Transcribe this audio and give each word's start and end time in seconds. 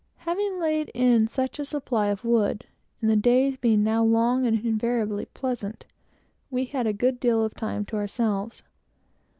Having 0.25 0.59
laid 0.59 0.89
in 0.95 1.27
such 1.27 1.59
a 1.59 1.63
supply 1.63 2.07
of 2.07 2.25
wood, 2.25 2.65
and 3.01 3.07
the 3.11 3.15
days 3.15 3.55
being 3.55 3.83
now 3.83 4.03
long, 4.03 4.47
and 4.47 4.65
invariably 4.65 5.25
pleasant, 5.25 5.85
we 6.49 6.65
had 6.65 6.87
a 6.87 6.91
good 6.91 7.19
deal 7.19 7.43
of 7.45 7.53
time 7.53 7.85
to 7.85 7.97
ourselves. 7.97 8.63